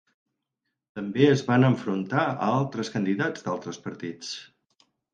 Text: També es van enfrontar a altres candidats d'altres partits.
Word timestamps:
També 0.99 1.27
es 1.33 1.43
van 1.51 1.67
enfrontar 1.69 2.25
a 2.31 2.49
altres 2.57 2.93
candidats 2.99 3.49
d'altres 3.49 3.83
partits. 3.89 4.37